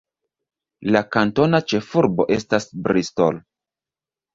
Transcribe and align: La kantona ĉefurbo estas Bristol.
La 0.95 1.03
kantona 1.17 1.61
ĉefurbo 1.75 2.29
estas 2.41 2.69
Bristol. 2.89 3.43